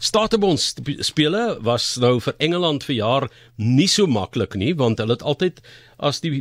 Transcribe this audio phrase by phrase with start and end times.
[0.00, 0.60] Statebond
[1.04, 3.26] spele was nou vir Engeland vir jaar
[3.60, 5.60] nie so maklik nie want hulle het altyd
[6.00, 6.40] as die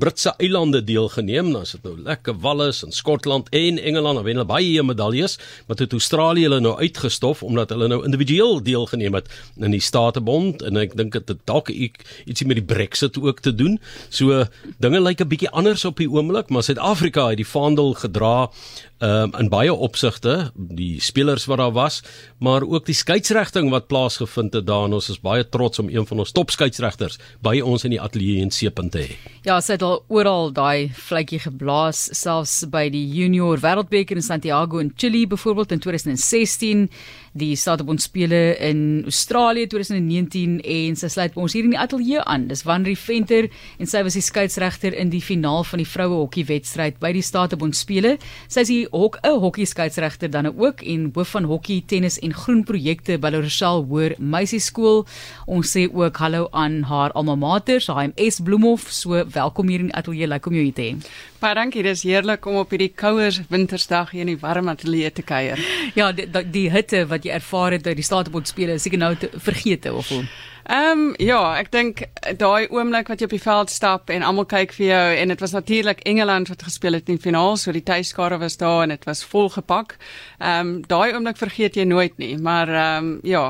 [0.00, 4.38] Britse eilande deelgeneem, dan is dit nou lekker Wallis en Skotland en Engeland, dan wen
[4.38, 9.28] hulle baie medaljes, maar toe Australië hulle nou uitgestof omdat hulle nou individueel deelgeneem het
[9.60, 13.52] in die Statebond en ek dink dit het dalk ietsie met die Brexit ook te
[13.54, 13.78] doen.
[14.08, 14.44] So
[14.82, 18.50] dinge lyk 'n bietjie anders op die oomblik, maar Suid-Afrika het die vaandel gedra
[18.98, 22.02] um, in baie opsigte, die spelers wat daar was,
[22.38, 26.06] maar ook die skeieregting wat plaasgevind het daar en ons is baie trots om een
[26.06, 29.16] van ons top skeieregters by ons in die ateljee in Seepunt te hê.
[29.46, 34.80] Ja, sy het al oral daai vletjie geblaas, selfs by die Junior Wêreldbeker in Santiago
[34.82, 36.88] in Chili byvoorbeeld in 2016
[37.36, 42.22] die Statebond spele in Australië 2019 en sy sluit by ons hier in die ateljee
[42.24, 42.46] aan.
[42.50, 46.46] Dis Wanri Venter en sy was die skeieregter in die finaal van die vroue hokkie
[46.48, 48.16] wedstryd by die Statebond spele.
[48.48, 52.64] Sy is ook 'n hokkie skeieregter dan ook en hoof van hokkie, tennis en groen
[52.64, 55.06] projekte by Rochelle Hoër Meisieskool.
[55.46, 58.90] Ons sê ook hallo aan haar alma mater, HMS Bloemhof.
[58.90, 60.26] So welkom hier in die ateljee.
[60.26, 60.96] Lekker om jou hier te hê.
[61.36, 61.82] Baie dankie.
[61.84, 65.60] Dis heerlik om op hierdie kouer wintersdag hier in die warm ateljee te kuier.
[65.94, 69.28] Ja, die, die hitte wat jy ervaar het uit die Statebond spele, seker nou te
[69.36, 70.24] vergeet of hoe.
[70.66, 72.00] Ehm um, ja, ek dink
[72.40, 75.42] daai oomblik wat jy op die veld stap en almal kyk vir jou en dit
[75.44, 78.94] was natuurlik Engeland wat gespeel het in die finaal, so die tuiskare was daar en
[78.96, 79.94] dit was vol gepak.
[80.40, 83.44] Ehm um, daai oomblik vergeet jy nooit nie, maar ehm um, ja,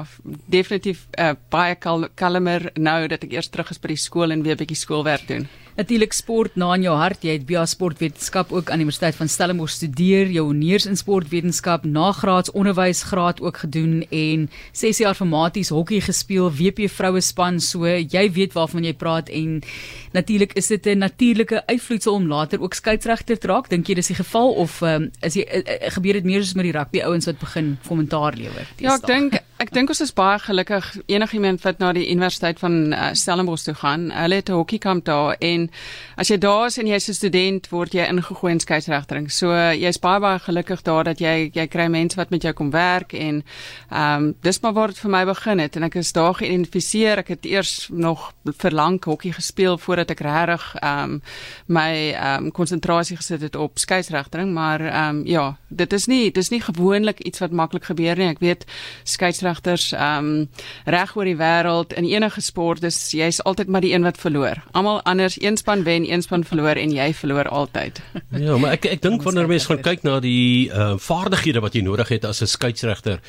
[0.58, 4.42] definitief uh, baie kal kalmer nou dat ek eers terug is by die skool en
[4.42, 5.48] weer 'n bietjie skoolwerk doen.
[5.76, 7.24] Natuurlik sport na in jou hart.
[7.26, 11.84] Jy het BA Sportwetenskap ook aan die Universiteit van Stellenbosch studeer, jou honeurs in sportwetenskap,
[11.84, 18.24] nagraads onderwysgraad ook gedoen en 6 jaar formaties hokkie gespeel, WP vroue span, so jy
[18.32, 19.60] weet waarvan jy praat en
[20.16, 23.68] natuurlik is dit 'n natuurlike uitvloedsel om later ook skeieregter te raak.
[23.68, 26.64] Dink jy dis die geval of um, is jy uh, gebeur dit meer soos met
[26.64, 28.66] die rugby ouens wat begin kommentaar lewer?
[28.78, 32.92] Ja, ek dink ek dink ons is baie gelukkig enigiemand wat na die Universiteit van
[32.92, 34.10] uh, Stellenbosch toe gaan.
[34.12, 35.70] Hulle het 'n hokkiekamp daar en
[36.16, 39.30] as jy daar is en jy's 'n student, word jy ingegooi in skeieregtering.
[39.32, 42.70] So jy's baie baie gelukkig daar dat jy jy kry mense wat met jou kom
[42.70, 43.44] werk en
[43.90, 47.18] ehm um, dis maar waar dit vir my begin het en ek is daar geïdentifiseer.
[47.18, 51.22] Ek het eers nog vir lank hokkie gespeel voordat ek regtig ehm um,
[51.66, 56.30] my ehm um, konsentrasie gesit het op skeieregting, maar ehm um, ja, dit is nie
[56.30, 58.28] dis nie gewoonlik iets wat maklik gebeur nie.
[58.28, 58.66] Ek weet
[59.46, 60.48] skeieregters ehm um,
[60.84, 64.62] reg oor die wêreld in enige sport, dis jy's altyd maar die een wat verloor.
[64.72, 68.00] Almal anders een span wen, een span verloor en jy verloor altyd.
[68.46, 71.82] Ja, maar ek ek dink wanneer mense gaan kyk na die uh, vaardighede wat jy
[71.82, 73.20] nodig het as 'n skeieregter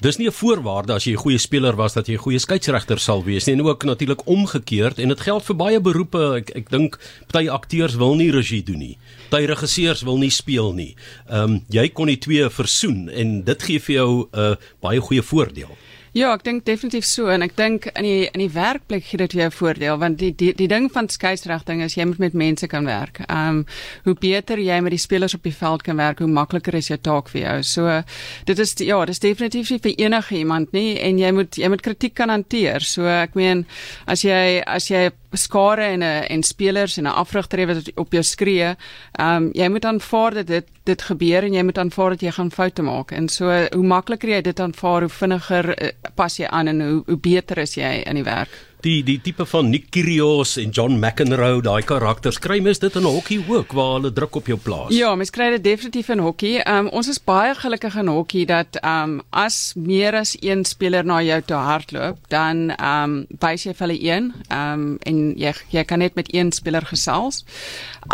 [0.00, 2.98] Dis nie 'n voorwaarde as jy 'n goeie speler was dat jy 'n goeie skeieregter
[2.98, 6.70] sal wees nie en ook natuurlik omgekeerd en dit geld vir baie beroepe ek ek
[6.70, 8.98] dink party akteurs wil nie regie doen nie
[9.28, 10.94] party regisseurs wil nie speel nie.
[11.28, 15.00] Ehm um, jy kon die twee versoen en dit gee vir jou 'n uh, baie
[15.00, 15.76] goeie voordeel.
[16.16, 19.34] Ja, ek dink definitief so en ek dink in die in die werkplek gee dit
[19.36, 22.88] jou voordeel want die die die ding van skeieregting is jy moet met mense kan
[22.88, 23.20] werk.
[23.26, 23.64] Ehm um,
[24.06, 26.98] hoe beter jy met die spelers op die veld kan werk, hoe makliker is jou
[26.98, 27.56] taak vir jou.
[27.62, 28.00] So
[28.48, 31.68] dit is ja, dit is definitief nie vir enige iemand nie en jy moet jy
[31.68, 32.80] moet kritiek kan hanteer.
[32.80, 33.66] So ek meen
[34.06, 38.22] as jy as jy skare en 'n en spelers en 'n afrigter wat op jou
[38.22, 38.76] skree,
[39.12, 42.30] ehm um, jy moet aanvaar dat dit dit gebeur en jy moet aanvaar dat jy
[42.30, 43.10] gaan foute maak.
[43.10, 47.02] En so hoe makliker jy dit aanvaar, hoe vinniger uh, pas jy aan en hoe
[47.06, 50.98] hoe beter is jy in die werk die die tipe van Nick Kyrgios en John
[51.00, 54.92] McEnroe, daai karakters, kry mens dit in hokkie ook waar hulle druk op jou plaas.
[54.94, 56.54] Ja, mens kry dit definitief in hokkie.
[56.62, 61.18] Um, ons is baie gelukkig in hokkie dat um, as meer as een speler na
[61.26, 66.02] jou toe hardloop, dan um, wys jy vir hulle een um, en jy jy kan
[66.04, 67.42] net met een speler gesels.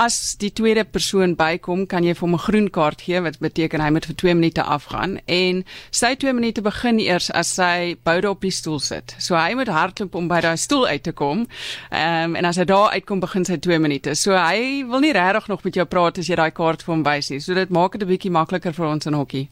[0.00, 3.80] As die tweede persoon bykom, kan jy vir hom 'n groen kaart gee wat beteken
[3.80, 8.30] hy moet vir 2 minute afgaan en sy 2 minute begin eers as sy boude
[8.30, 9.14] op die stoel sit.
[9.18, 11.46] So hy moet hardloop om by daai stoel uit te kom.
[11.90, 14.14] Ehm um, en as hy daar uitkom begin sy 2 minute.
[14.14, 17.04] So hy wil nie regtig nog met jou praat as jy daai kaart vir hom
[17.06, 17.40] wys nie.
[17.40, 19.48] So dit maak dit 'n bietjie makliker vir ons in hokkie.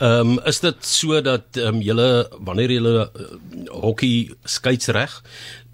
[0.00, 3.22] Ehm um, is dit so dat ehm um, julle wanneer julle uh,
[3.70, 5.22] hokkie skeiedsreg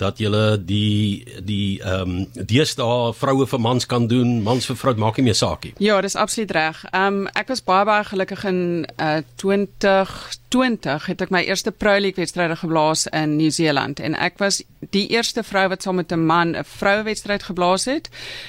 [0.00, 4.94] dat julle die die ehm um, deesdae vroue vir mans kan doen, mans vir vrou
[5.00, 5.75] maak nie meer saak nie.
[5.79, 6.85] Ja, dis absoluut reg.
[6.91, 8.61] Ehm um, ek was baie baie gelukkig in
[8.97, 14.62] uh, 2020 het ek my eerste Pro League wedstryd geblaas in Nieu-Seeland en ek was
[14.91, 18.08] die eerste vrou wat saam met 'n man 'n vroue wedstryd geblaas het.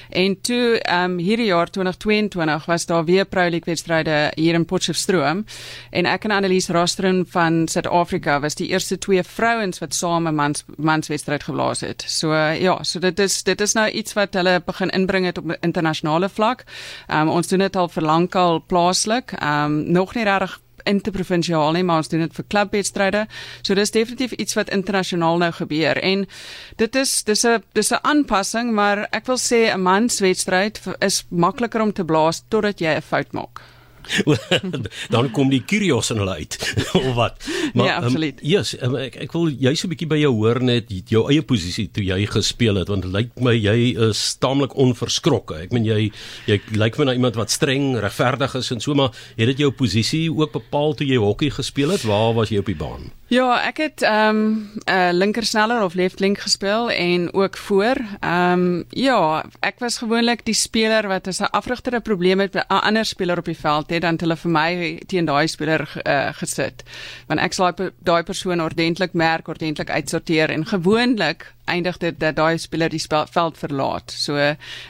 [0.09, 4.65] En toe ehm um, hierdie jaar 2022 was daar weer Pro League wedstryde hier in
[4.65, 5.45] Potchefstroom
[5.89, 10.35] en ek en Annelies Rostron van Suid-Afrika was die eerste twee vrouens wat saam 'n
[10.35, 11.07] mans mans
[11.41, 12.03] wedstryd geblaas het.
[12.07, 15.57] So ja, so dit is dit is nou iets wat hulle begin inbring het op
[15.61, 16.65] internasionale vlak.
[17.07, 19.33] Ehm um, ons doen dit al vir lankal plaaslik.
[19.39, 23.27] Ehm um, nog nie regtig interprovinsiaal nie, maar ons doen dit vir klubwedstryde.
[23.61, 26.25] So dis definitief iets wat internasionaal nou gebeur en
[26.77, 31.81] dit is dis 'n dis 'n aanpassing, maar ek wil sê 'n manswedstryd is makliker
[31.81, 33.61] om te blaas totdat jy 'n fout maak.
[35.15, 36.57] dan kom die curios in hulle uit
[36.99, 37.47] of wat.
[37.73, 38.41] Maar ja, absoluut.
[38.41, 41.23] Um, yes, um, ek ek wil jy so 'n bietjie by jou hoor net jou
[41.31, 45.61] eie posisie toe jy gespeel het want lyk my jy is taamlik onverskrokke.
[45.67, 46.11] Ek meen jy
[46.49, 49.71] jy lyk my na iemand wat streng, regverdig is en so maar het dit jou
[49.71, 52.03] posisie ook bepaal toe jy hokkie gespeel het?
[52.07, 53.11] Waar was jy op die baan?
[53.31, 57.57] Ja, ek het ehm um, 'n uh, linker sneller of left link gespeel en ook
[57.57, 57.95] voor.
[58.19, 62.53] Ehm um, ja, ek was gewoonlik die speler wat as 'n afrigter 'n probleem het
[62.53, 66.01] met 'n ander speler op die veld het, dan hulle vir my teen daai speler
[66.07, 66.83] uh, gesit.
[67.27, 67.73] Want ek sal
[68.03, 73.25] daai persoon ordentlik merk, ordentlik uitsorteer en gewoonlik eindig dit dat daai speler die spel,
[73.31, 74.11] veld verlaat.
[74.11, 74.35] So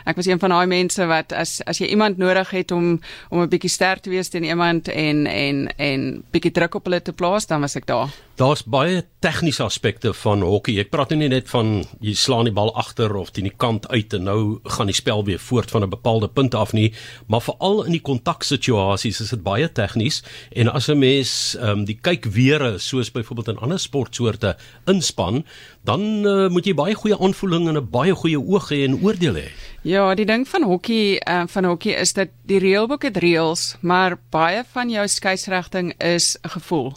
[0.05, 2.99] ek was een van daai mense wat as as jy iemand nodig het om
[3.29, 7.01] om 'n bietjie sterk te wees teen iemand en en en bietjie druk op hulle
[7.01, 8.09] te plaas, dan was ek daar.
[8.39, 10.79] Daar's baie tegniese aspekte van hokkie.
[10.81, 14.15] Ek praat nie net van jy slaan die bal agter of teen die kant uit
[14.17, 14.39] en nou
[14.77, 16.93] gaan die spel weer voort van 'n bepaalde punt af nie,
[17.27, 20.23] maar veral in die kontaksituasies is dit baie tegnies
[20.55, 24.57] en as 'n mens ehm um, die kyk weer soos byvoorbeeld in ander sportsoorte
[24.87, 25.45] inspan,
[25.83, 29.35] dan uh, moet jy baie goeie aanvoeling en 'n baie goeie oog hê en oordeel
[29.35, 29.49] hê.
[29.83, 34.19] Ja, die ding van hokkie uh, van hokkie is dat die reëlboek het reëls, maar
[34.29, 36.93] baie van jou skeieregting is 'n gevoel.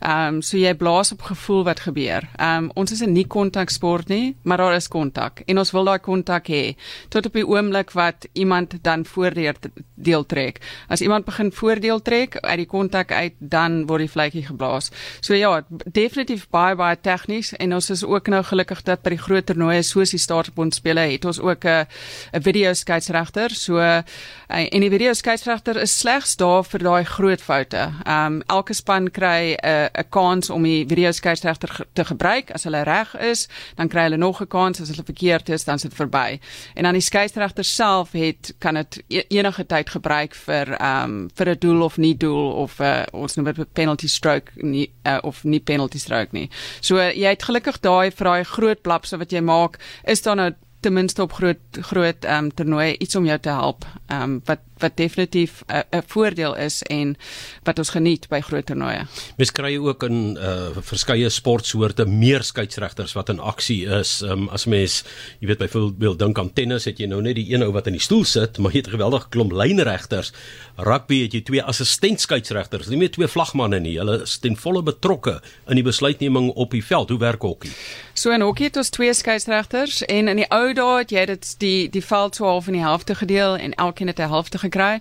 [0.00, 2.28] Ehm um, so jy blaas op gevoel wat gebeur.
[2.36, 5.70] Ehm um, ons is 'n nie kontak sport nie, maar daar is kontak en ons
[5.70, 6.76] wil daai kontak hê
[7.08, 9.54] tot op die oomblik wat iemand dan voordeur
[9.94, 10.60] deel trek.
[10.88, 14.90] As iemand begin voordeel trek uit die kontak uit, dan word die vletjie geblaas.
[15.20, 19.24] So ja, definitief baie baie tegnies en ons is ook nou gelukkig dat by die
[19.26, 21.86] groot toernooie soos die Staatsbond spele het ons ook 'n
[22.32, 23.50] 'n video skeieregter.
[23.50, 24.02] So uh,
[24.48, 27.90] en die video skeieregter is slegs daar vir daai groot foute.
[28.04, 32.50] Ehm um, elke span kry 'n uh, 'n kans om die video skeieregter te gebruik.
[32.54, 33.46] As hulle reg is,
[33.78, 34.80] dan kry hulle nog 'n kans.
[34.80, 36.40] As hulle verkeerd is, dan is dit verby.
[36.74, 41.30] En dan die skeieregter self het kan dit e-, enige tyd gebruik vir ehm um,
[41.34, 44.92] vir 'n doel of nie doel of uh, ons noem dit 'n penalty stroke nie
[45.04, 46.50] uh, of nie penalty stroke nie.
[46.80, 50.50] So uh, jy het gelukkig daai daai groot blapse wat jy maak, is daar nou
[50.80, 53.84] ten minste op groot groot ehm um, toernooie iets om jou te help.
[54.06, 57.16] Ehm um, wat wat definitief 'n uh, voordeel is en
[57.62, 59.06] wat ons geniet by groot toernooie.
[59.36, 64.20] Mens kry ook in uh verskeie sportsoorte meer skeieregters wat in aksie is.
[64.20, 65.04] Um, as mens,
[65.40, 67.96] jy weet byvoorbeeld dink aan tennis, het jy nou net die een ou wat in
[67.96, 70.32] die stoel sit, maar jy het 'n geweldige klomp lynregters.
[70.76, 73.96] Rugby het jy twee assistent skeieregters, nie meer twee vlagmanne nie.
[73.98, 77.08] Hulle is ten volle betrokke in die besluitneming op die veld.
[77.08, 77.70] Hoe werk hokkie?
[78.14, 81.54] So in hokkie het ons twee skeieregters en in die ou dae het jy dit
[81.58, 85.00] die die veld so half in die helfte gedeel en elkeen het 'n helfte gekry.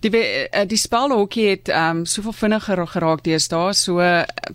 [0.00, 3.72] Die eh, die spelhokkie het ehm um, soveel vinniger geraak deesdae.
[3.74, 4.00] So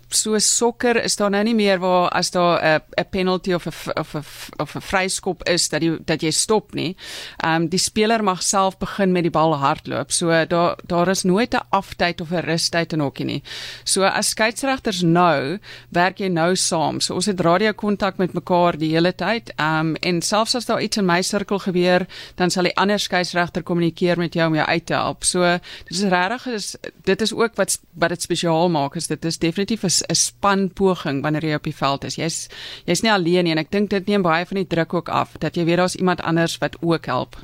[0.08, 3.98] so sokker is daar nou nie meer waar as daar 'n 'n penalty of 'n
[3.98, 4.24] of 'n
[4.62, 6.96] of 'n vryskop is dat jy dat jy stop nie.
[7.44, 10.12] Ehm um, die speler mag self begin met die bal hardloop.
[10.12, 13.42] So daar daar is nooit 'n aftyd of 'n rustyd in hokkie nie.
[13.84, 15.58] So as skeieregters nou
[15.88, 17.00] werk jy nou saam.
[17.00, 19.52] So ons het radio kontak met mekaar die hele tyd.
[19.56, 22.98] Ehm um, en selfs as daar iets in my sirkel gebeur, dan sal die ander
[22.98, 25.26] skeieregter kommunikeer met jou om jou uit te help.
[25.28, 25.42] So
[25.88, 26.70] dit is regtig is
[27.04, 31.22] dit is ook wat wat dit spesiaal maak is dit is definitief 'n span poging
[31.22, 32.16] wanneer jy op die veld is.
[32.16, 32.48] Jy's
[32.86, 35.36] jy's nie alleen nie en ek dink dit neem baie van die druk ook af
[35.38, 37.36] dat jy weet daar's iemand anders wat ook help.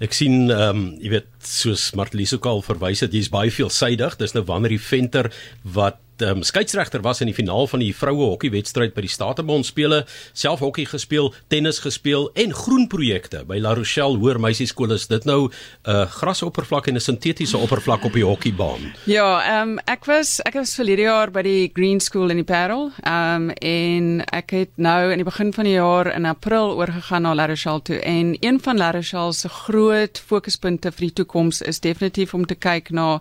[0.00, 4.16] Ek sien ehm um, jy weet soos Martlies ook al verwys het jy's baie veelsidig.
[4.16, 8.32] Dis nou wanneer die venter wat um, skeieregter was in die finaal van die vroue
[8.32, 14.18] hokkiewedstryd by die Statebond spele, self hokkie gespeel, tennis gespeel en groenprojekte by La Rochelle
[14.18, 15.52] Hoër Meisieskool is dit nou 'n
[15.88, 18.92] uh, grasoppervlak en 'n sintetiese oppervlak op die hokkiebaan.
[19.06, 22.44] Ja, ehm um, ek was ek was verlede jaar by die Green School in die
[22.44, 26.76] Parel, ehm um, en ek het nou in die begin van die jaar in April
[26.76, 31.12] oorgegaan na La Rochelle toe en een van La Rochelle se groot fokuspunte vir die
[31.12, 33.20] toekoms is definitief om te kyk na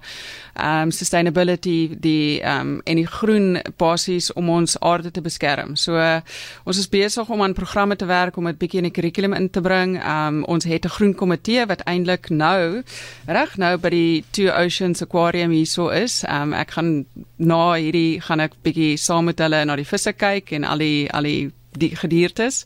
[0.55, 5.75] ehm um, sustainability, die ehm um, en die groen basies om ons aarde te beskerm.
[5.75, 6.21] So uh,
[6.65, 9.49] ons is besig om aan programme te werk om dit bietjie in die kurrikulum in
[9.49, 9.97] te bring.
[9.99, 12.83] Um ons het 'n groen komitee wat eintlik nou
[13.27, 16.23] reg nou by die Two Oceans Aquarium hierso is.
[16.29, 17.05] Um ek gaan
[17.37, 21.11] na hierdie gaan ek bietjie saam met hulle na die visse kyk en al die
[21.11, 22.65] al die die gediertes.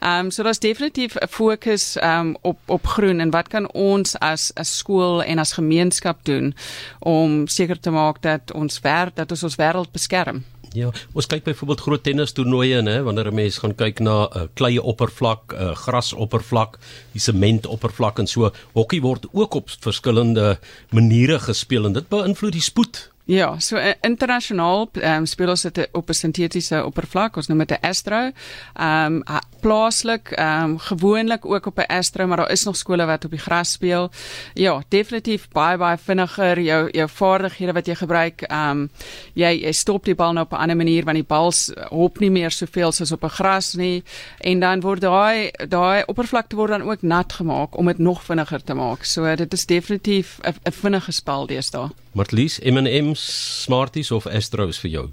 [0.00, 3.72] Ehm um, so daar's definitief 'n fokus ehm um, op op groen en wat kan
[3.72, 6.54] ons as as skool en as gemeenskap doen
[6.98, 10.44] om seker te maak dat ons werk dat ons ons wêreld beskerm.
[10.72, 14.38] Ja, ons kyk byvoorbeeld groot tennis toernooie nê, wanneer 'n mens gaan kyk na 'n
[14.38, 16.78] uh, kleie oppervlak, 'n uh, grasoppervlak,
[17.12, 20.58] die sementoppervlak en so, hokkie word ook op verskillende
[20.90, 25.78] maniere gespeel en dit beïnvloed die spoed Ja, so uh, internasionaal um, speel ons dit
[25.96, 28.30] op 'n sintetiese oppervlak, ons noem dit 'n Astro.
[28.74, 33.04] Ehm um, plaaslik, ehm um, gewoonlik ook op 'n Astro, maar daar is nog skole
[33.04, 34.10] wat op die gras speel.
[34.54, 38.42] Ja, definitief baie baie vinniger jou jou vaardighede wat jy gebruik.
[38.42, 38.90] Ehm um,
[39.32, 41.52] jy, jy stop die bal nou op 'n ander manier want die bal
[41.88, 44.02] hop nie meer soveel soos op 'n gras nie
[44.40, 48.64] en dan word daai daai oppervlakte word dan ook nat gemaak om dit nog vinniger
[48.64, 49.04] te maak.
[49.04, 51.88] So dit is definitief 'n vinnige spel deesdae.
[52.12, 53.20] Martlies, M&M's,
[53.64, 55.04] Smarties of Astros vir jou?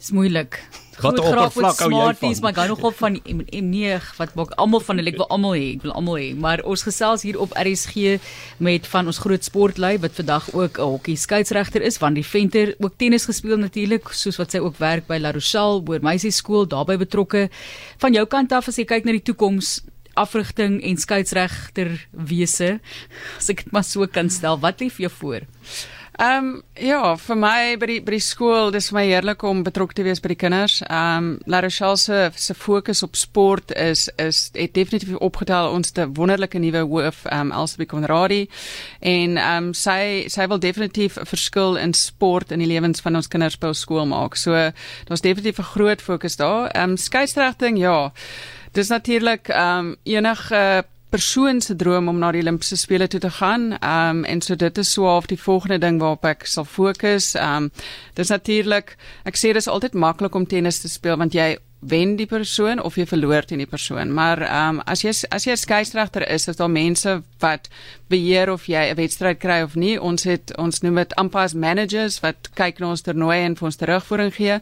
[0.00, 0.56] Dis moeilik.
[1.00, 2.38] Wat oppervlak hou jy van?
[2.40, 5.66] Maar gaan nog op van M9 wat maak almal van hulle ek wil almal hê,
[5.74, 6.30] ek wil almal hê.
[6.32, 8.16] Maar ons gesels hier op RSG
[8.64, 12.74] met van ons groot sportlei wat vandag ook 'n hokkie skeieregter is, want die venter
[12.78, 16.66] ook tennis gespeel natuurlik, soos wat sy ook werk by La Rochelle, hoër meisie skool
[16.66, 17.50] daarbey betrokke.
[17.98, 19.82] Van jou kant af as jy kyk na die toekoms,
[20.20, 22.76] afrigting en skeieregter wese
[23.38, 24.60] as ek dit maar so kan stel.
[24.62, 25.48] Wat lê vir jou voor
[26.18, 29.62] Ehm um, ja, vir my by die by die skool, dis vir my heerlik om
[29.64, 30.80] betrokke te wees by die kinders.
[30.82, 35.92] Ehm um, La Rochelle se se fokus op sport is is het definitief opgetel ons
[35.92, 38.48] te wonderlike nuwe hoof ehm um, Elsabie Conradi
[39.00, 43.16] en ehm um, sy sy wil definitief 'n verskil in sport in die lewens van
[43.16, 44.36] ons kinders by skool maak.
[44.36, 44.52] So
[45.06, 46.70] daar's definitief 'n groot fokus daar.
[46.74, 48.12] Ehm um, skeieregting, ja.
[48.72, 53.30] Dis natuurlik ehm um, enige persoon se droom om na die Olimpiese spele toe te
[53.30, 53.72] gaan.
[53.78, 57.34] Ehm um, en so dit is so half die volgende ding waarop ek sal fokus.
[57.34, 57.70] Ehm um,
[58.14, 62.26] dis natuurlik ek sê dis altyd maklik om tennis te speel want jy wen die
[62.28, 64.12] persoon of jy verloor teen die persoon.
[64.12, 67.68] Maar ehm um, as jy as jy 'n skeieregter is, is daar mense wat
[68.08, 70.00] beheer of jy 'n wedstryd kry of nie.
[70.00, 73.76] Ons het ons noem dit umpires managers wat kyk na ons toernooi en vir ons
[73.76, 74.60] terugvoering gee.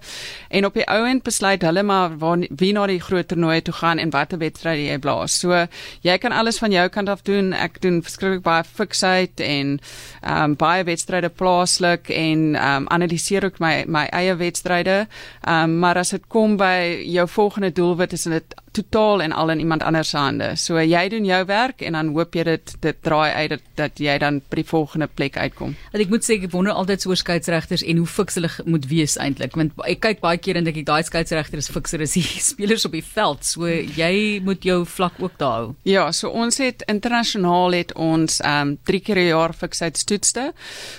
[0.51, 3.75] En op die ou end besluit hulle maar waar wie na die groot toernooi toe
[3.75, 5.39] gaan en watter wedstryd jy blaas.
[5.39, 5.67] So
[6.03, 7.53] jy kan alles van jou kant af doen.
[7.53, 9.81] Ek doen verskriklik baie fiksheid en
[10.23, 15.07] ehm um, baie wedstryde plaaslik en ehm um, analiseer ook my my eie wedstryde.
[15.47, 19.51] Ehm um, maar as dit kom by jou volgende doelwit is dit totaal en al
[19.51, 20.57] in iemand anders se hande.
[20.57, 24.01] So jy doen jou werk en dan hoop jy dit dit draai uit dat dat
[24.03, 25.75] jy dan by die volgende plek uitkom.
[25.93, 29.17] Want ek moet sê ek wonder altyd oor skeieregters en hoe fiks hulle moet wees
[29.21, 32.25] eintlik want ek kyk baie keer en dink ek daai skeieregter is fikser as die
[32.51, 33.45] spelers op die veld.
[33.45, 35.75] So jy moet jou vlak ook daar hou.
[35.89, 40.53] Ja, so ons het internasionaal het ons ehm um, 3 keer 'n jaar fiksheidstoetste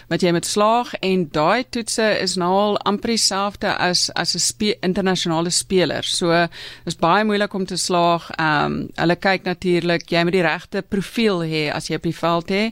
[0.10, 4.40] wat jy met slaag en daai toetse is nou al amper dieselfde as as 'n
[4.40, 6.04] spe internasionale speler.
[6.04, 6.48] So
[6.86, 8.30] is baie moeilik om te slaag.
[8.38, 12.16] Ehm um, hulle kyk natuurlik jy moet die regte profiel hê as jy op die
[12.16, 12.64] veld hê.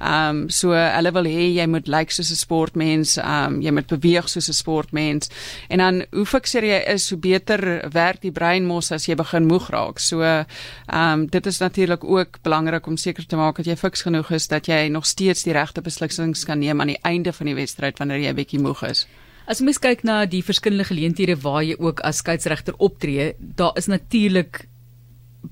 [0.00, 3.60] Ehm um, so hulle wil hê jy moet lyk like soos 'n sportmens, ehm um,
[3.62, 5.30] jy moet beweeg soos 'n sportmens.
[5.68, 9.46] En dan hoe fikser jy is, hoe beter werk die brein mos as jy begin
[9.46, 9.98] moeg raak.
[9.98, 10.44] So ehm
[10.88, 14.48] um, dit is natuurlik ook belangrik om seker te maak dat jy fiks genoeg is
[14.48, 17.98] dat jy nog steeds die regte beslissings kan neem aan die einde van die wedstryd
[17.98, 19.06] wanneer jy 'n bietjie moeg is.
[19.50, 23.88] As mens kyk na die verskillende geleenthede waar jy ook as skeieregter optree, daar is
[23.90, 24.68] natuurlik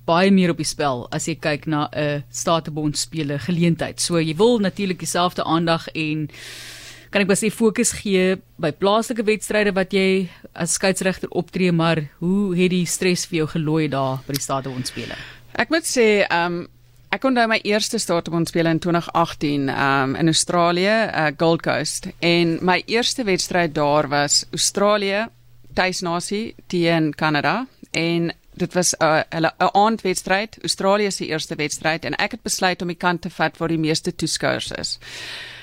[0.07, 3.99] baie meer op die spel as jy kyk na 'n statebond spele geleentheid.
[4.01, 6.29] So jy wil natuurlik dieselfde aandag en
[7.11, 12.55] kan ek besig fokus gee by plaaslike wedstryde wat jy as skeieregter optree, maar hoe
[12.55, 15.17] het die stres vir jou gelooi daar by die statebond spele?
[15.55, 16.69] Ek moet sê, ehm um,
[17.09, 22.11] Ek onthou my eerste staatsbond speel in 2018 um in Australië, uh, Gold Coast.
[22.21, 25.27] En my eerste wedstryd daar was Australië
[25.75, 27.67] tuisnasie teen Kanada.
[27.91, 32.05] En dit was 'n uh, 'n aandwedstryd, Australië se eerste wedstryd.
[32.05, 34.99] En ek het besluit om die kant te vat waar die meeste toeskouers is.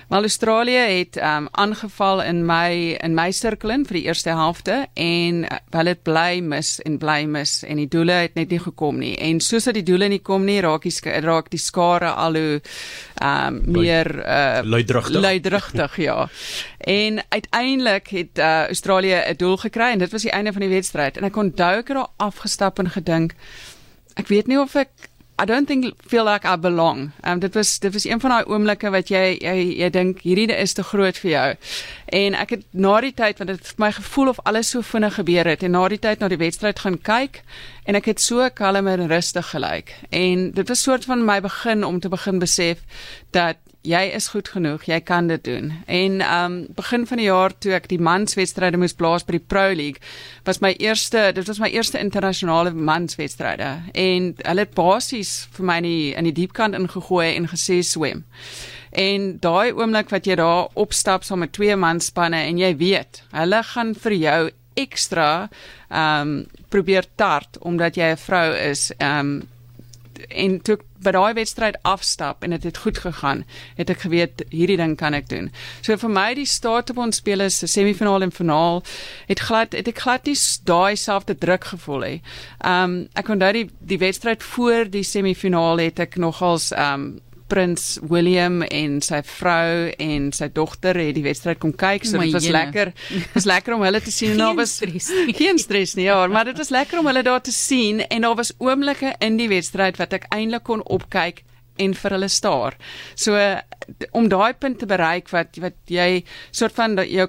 [0.08, 4.86] Maar Australië het um aangeval in my in my sirkel in vir die eerste helfte
[4.94, 8.60] en uh, hulle het bly mis en bly mis en die doele het net nie
[8.62, 9.16] gekom nie.
[9.18, 12.62] En soos dat die doele nie kom nie, raak die raak die skare al hoe
[13.24, 15.22] um meer uh luidrugtig.
[15.22, 16.30] Luidrugtig, ja.
[16.78, 20.70] En uiteindelik het uh, Australië 'n doel gekry en dit was die einde van die
[20.70, 23.34] wedstryd en ek onthou ek het daar afgestap en gedink
[24.16, 27.12] ek weet nie of ek I don't think feel like I belong.
[27.24, 30.56] Um dit was dit was een van daai oomblikke wat jy jy jy dink hierdie
[30.56, 31.50] is te groot vir jou.
[32.06, 35.20] En ek het na die tyd want dit het my gevoel of alles so vinnig
[35.20, 37.42] gebeur het en na die tyd na die wedstryd gaan kyk
[37.84, 39.92] en ek het so kalm en rustig gelyk.
[40.10, 42.80] En dit was soort van my begin om te begin besef
[43.32, 45.72] dat jy is goed genoeg, jy kan dit doen.
[45.86, 49.68] En um begin van die jaar toe ek die manswedstryde moes blaas by die Pro
[49.74, 50.02] League,
[50.48, 55.78] was my eerste, dit was my eerste internasionale manswedstryde en hulle het basies vir my
[55.82, 58.26] in die, in die diepkant ingegooi en gesê swem.
[58.96, 63.64] En daai oomblik wat jy daar opstap saam met twee manspanne en jy weet, hulle
[63.74, 64.40] gaan vir jou
[64.76, 65.30] ekstra
[65.90, 66.38] um
[66.74, 68.92] probeer tart omdat jy 'n vrou is.
[69.00, 69.48] Um
[70.30, 73.44] en toe by daai wedstryd afstap en dit het, het goed gegaan,
[73.78, 75.52] het ek geweet hierdie ding kan ek doen.
[75.86, 78.82] So vir my die Statebond spelers se semifinaal en finaal
[79.30, 82.14] het glad het ek glad nie daai selfde druk gevoel hê.
[82.66, 87.08] Ehm um, ek onthou die die wedstryd voor die semifinaal het ek nogals ehm um,
[87.52, 92.34] prins William en sy vrou en sy dogter het die wedstryd kom kyk so dit
[92.34, 92.58] was jene.
[92.58, 92.94] lekker
[93.36, 96.50] was lekker om hulle te sien en daar was stres geen stres nie ja maar
[96.50, 100.00] dit was lekker om hulle daar te sien en daar was oomblikke in die wedstryd
[100.02, 101.44] wat ek eintlik kon opkyk
[101.78, 102.78] en vir hulle staar.
[103.16, 103.40] So
[104.12, 107.28] om daai punt te bereik wat wat jy soort van jou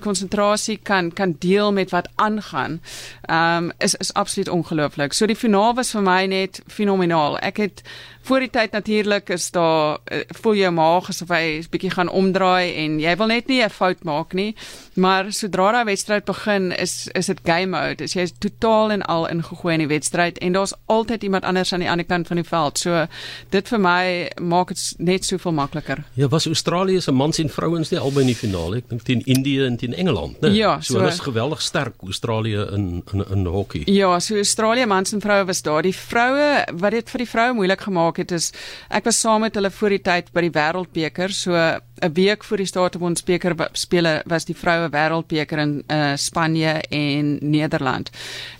[0.00, 2.80] konsentrasie kan kan deel met wat aangaan,
[3.28, 5.12] ehm um, is is absoluut ongelooflik.
[5.12, 7.38] So die finaal was vir my net fenomenaal.
[7.38, 7.82] Ek het
[8.28, 12.08] voor die tyd natuurlik is daar uh, voel jou maag asof hy 'n bietjie gaan
[12.08, 14.54] omdraai en jy wil net nie 'n fout maak nie.
[14.94, 18.04] Maar sodra daai wedstryd begin, is is dit game mode.
[18.04, 21.72] Is jy is totaal en al ingegooi in die wedstryd en daar's altyd iemand anders
[21.72, 22.78] aan die ander kant van die veld.
[22.78, 23.06] So
[23.50, 24.04] dit vir my
[24.40, 26.02] maak dit net soveel makliker.
[26.18, 28.82] Ja, was Australië se mans en vrouens nie albei in die finale?
[28.82, 30.52] Ek dink teen Indië en teen Engeland, né?
[30.56, 33.84] Ja, so, so hulle is geweldig sterk Australië in in in hokkie.
[33.92, 35.82] Ja, so Australië mans en vroue was daar.
[35.82, 38.52] Die vroue wat dit vir die vroue moeilik gemaak het is
[38.88, 41.54] ek was saam met hulle voor die tyd by die Wêreldbeker, so
[42.00, 47.38] 'n week voor die Statebond beker spele was die vroue wêreldbeker in uh, Spanje en
[47.40, 48.10] Nederland.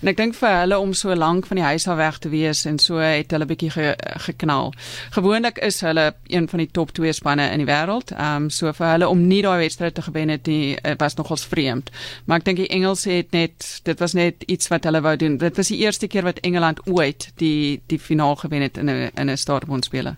[0.01, 2.65] En ek dink vir hulle om so lank van die huis af weg te wees
[2.65, 3.93] en so het hulle bietjie ge,
[4.25, 4.73] geknal.
[5.15, 8.13] Gewoonlik is hulle een van die top 2 spanne in die wêreld.
[8.15, 11.15] Ehm um, so vir hulle om nie daai wedstryd te gewen het nie uh, was
[11.15, 11.91] nogals vreemd.
[12.25, 15.37] Maar ek dink die Engelse het net dit was net iets wat hulle wou doen.
[15.37, 19.11] Dit was die eerste keer wat Engeland ooit die die finaal gewen het in 'n
[19.15, 20.15] in 'n Statebond spele.